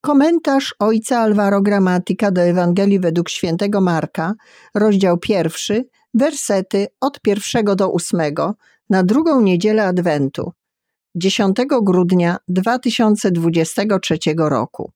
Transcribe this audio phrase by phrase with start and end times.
[0.00, 4.34] Komentarz ojca Alvaro Gramatika do Ewangelii według świętego Marka,
[4.74, 5.84] rozdział pierwszy,
[6.14, 8.54] wersety od pierwszego do ósmego,
[8.90, 10.52] na drugą niedzielę Adwentu,
[11.14, 14.92] 10 grudnia 2023 roku.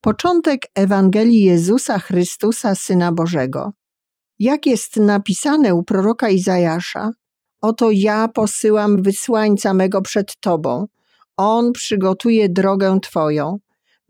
[0.00, 3.72] Początek Ewangelii Jezusa Chrystusa, Syna Bożego.
[4.38, 7.10] Jak jest napisane u proroka Izajasza,
[7.60, 10.86] oto ja posyłam wysłańca mego przed Tobą,
[11.36, 13.58] On przygotuje drogę Twoją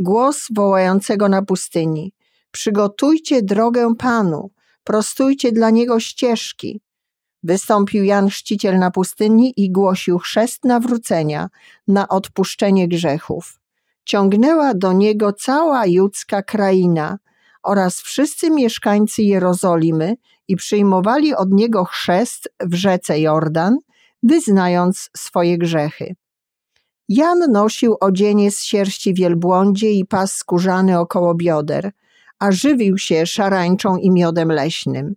[0.00, 2.12] głos wołającego na pustyni:
[2.50, 4.50] Przygotujcie drogę Panu,
[4.84, 6.80] prostujcie dla niego ścieżki.
[7.42, 11.48] Wystąpił Jan Chrzciciel na pustyni i głosił chrzest nawrócenia
[11.88, 13.60] na odpuszczenie grzechów.
[14.04, 17.18] Ciągnęła do niego cała judzka kraina
[17.62, 20.16] oraz wszyscy mieszkańcy Jerozolimy
[20.48, 23.76] i przyjmowali od niego chrzest w rzece Jordan,
[24.22, 26.14] wyznając swoje grzechy.
[27.08, 31.92] Jan nosił odzienie z sierści wielbłądzie i pas skórzany około bioder,
[32.38, 35.14] a żywił się szarańczą i miodem leśnym.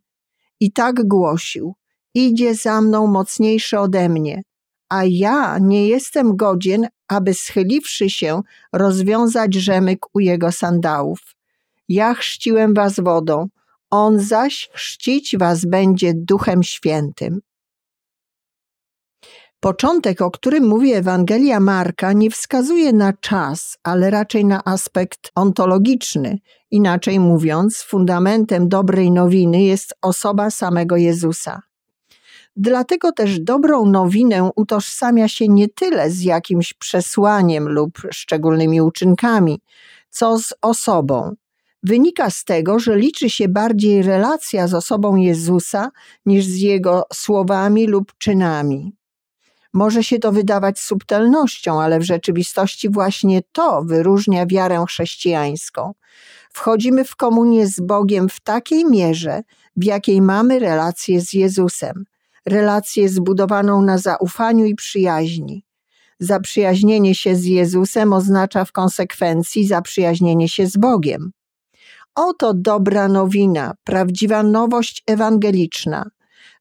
[0.59, 1.75] I tak głosił:
[2.14, 4.42] Idzie za mną mocniejszy ode mnie,
[4.89, 8.42] a ja nie jestem godzien, aby schyliwszy się,
[8.73, 11.19] rozwiązać rzemyk u jego sandałów.
[11.89, 13.47] Ja chrzciłem was wodą,
[13.89, 17.42] on zaś chrzcić was będzie duchem świętym.
[19.62, 26.40] Początek, o którym mówi Ewangelia Marka, nie wskazuje na czas, ale raczej na aspekt ontologiczny.
[26.72, 31.62] Inaczej mówiąc, fundamentem dobrej nowiny jest osoba samego Jezusa.
[32.56, 39.62] Dlatego też dobrą nowinę utożsamia się nie tyle z jakimś przesłaniem lub szczególnymi uczynkami,
[40.09, 41.36] co z osobą.
[41.84, 45.90] Wynika z tego, że liczy się bardziej relacja z osobą Jezusa
[46.25, 49.00] niż z jego słowami lub czynami.
[49.73, 55.94] Może się to wydawać subtelnością, ale w rzeczywistości właśnie to wyróżnia wiarę chrześcijańską.
[56.53, 59.41] Wchodzimy w komunię z Bogiem w takiej mierze,
[59.75, 62.05] w jakiej mamy relację z Jezusem,
[62.45, 65.66] relację zbudowaną na zaufaniu i przyjaźni.
[66.19, 71.31] Zaprzyjaźnienie się z Jezusem oznacza w konsekwencji zaprzyjaźnienie się z Bogiem.
[72.16, 76.06] Oto dobra nowina, prawdziwa nowość ewangeliczna.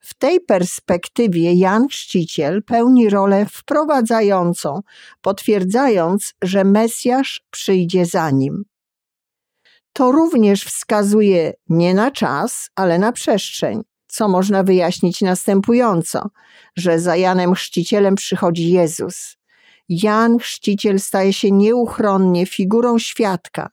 [0.01, 4.81] W tej perspektywie Jan Chrzciciel pełni rolę wprowadzającą,
[5.21, 8.65] potwierdzając, że Mesjasz przyjdzie za nim.
[9.93, 16.31] To również wskazuje nie na czas, ale na przestrzeń, co można wyjaśnić następująco,
[16.77, 19.37] że za Janem Chrzcicielem przychodzi Jezus.
[19.89, 23.71] Jan Chrzciciel staje się nieuchronnie figurą świadka.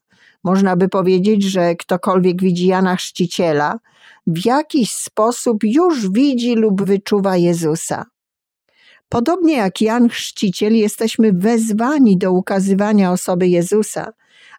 [0.48, 3.80] Można by powiedzieć, że ktokolwiek widzi Jana Chrzciciela,
[4.28, 8.06] w jakiś sposób już widzi lub wyczuwa Jezusa.
[9.10, 14.14] Podobnie jak Jan Chrzciciel, jesteśmy wezwani do ukazywania osoby Jezusa,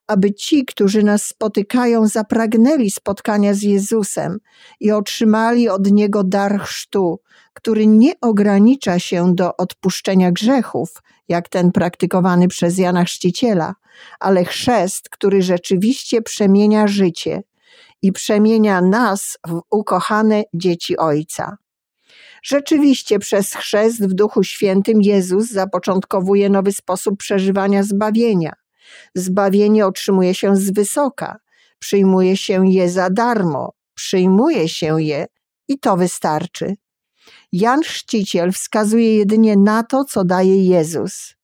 [0.09, 4.39] aby ci, którzy nas spotykają, zapragnęli spotkania z Jezusem
[4.81, 7.21] i otrzymali od Niego dar chrztu,
[7.55, 13.75] który nie ogranicza się do odpuszczenia grzechów, jak ten praktykowany przez Jana Chrzciciela,
[14.21, 17.43] ale chrzest, który rzeczywiście przemienia życie
[18.03, 21.57] i przemienia nas w ukochane dzieci Ojca.
[22.43, 28.53] Rzeczywiście przez chrzest w Duchu Świętym Jezus zapoczątkowuje nowy sposób przeżywania zbawienia.
[29.15, 31.39] Zbawienie otrzymuje się z wysoka,
[31.79, 35.27] przyjmuje się je za darmo, przyjmuje się je
[35.69, 36.75] i to wystarczy.
[37.53, 41.35] Jan Chrzciciel wskazuje jedynie na to, co daje Jezus.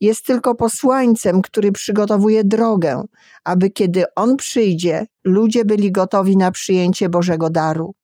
[0.00, 3.02] Jest tylko posłańcem, który przygotowuje drogę,
[3.44, 7.94] aby kiedy On przyjdzie, ludzie byli gotowi na przyjęcie Bożego daru.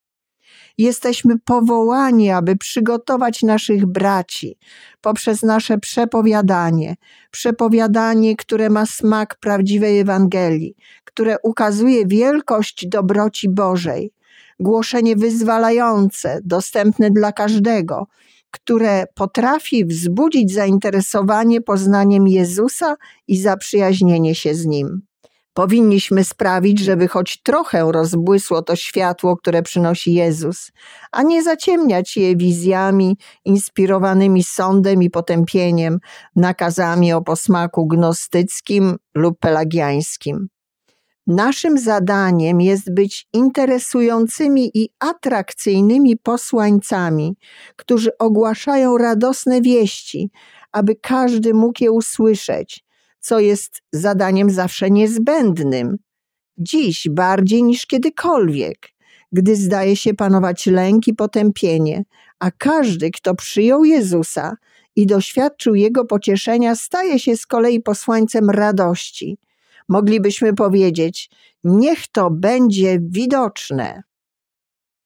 [0.81, 4.59] Jesteśmy powołani, aby przygotować naszych braci
[5.01, 6.97] poprzez nasze przepowiadanie,
[7.31, 14.13] przepowiadanie, które ma smak prawdziwej Ewangelii, które ukazuje wielkość dobroci Bożej,
[14.61, 18.07] głoszenie wyzwalające, dostępne dla każdego,
[18.51, 22.97] które potrafi wzbudzić zainteresowanie poznaniem Jezusa
[23.29, 25.10] i zaprzyjaźnienie się z Nim.
[25.61, 30.73] Powinniśmy sprawić, żeby choć trochę rozbłysło to światło, które przynosi Jezus,
[31.13, 35.99] a nie zaciemniać je wizjami inspirowanymi sądem i potępieniem,
[36.37, 40.49] nakazami o posmaku gnostyckim lub pelagiańskim.
[41.27, 47.37] Naszym zadaniem jest być interesującymi i atrakcyjnymi posłańcami,
[47.77, 50.31] którzy ogłaszają radosne wieści,
[50.73, 52.85] aby każdy mógł je usłyszeć,
[53.21, 55.97] co jest zadaniem zawsze niezbędnym.
[56.59, 58.89] Dziś bardziej niż kiedykolwiek,
[59.33, 62.05] gdy zdaje się panować lęk i potępienie,
[62.39, 64.57] a każdy, kto przyjął Jezusa
[64.97, 69.39] i doświadczył Jego pocieszenia, staje się z kolei posłańcem radości–
[69.91, 71.31] Moglibyśmy powiedzieć:
[71.65, 74.03] Niech to będzie widoczne.